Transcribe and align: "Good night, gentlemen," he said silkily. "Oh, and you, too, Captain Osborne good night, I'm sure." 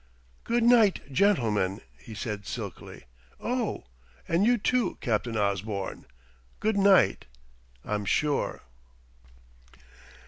"Good 0.45 0.63
night, 0.63 1.13
gentlemen," 1.13 1.81
he 1.95 2.15
said 2.15 2.47
silkily. 2.47 3.03
"Oh, 3.39 3.83
and 4.27 4.47
you, 4.47 4.57
too, 4.57 4.97
Captain 4.99 5.37
Osborne 5.37 6.07
good 6.59 6.75
night, 6.75 7.27
I'm 7.85 8.05
sure." 8.05 8.63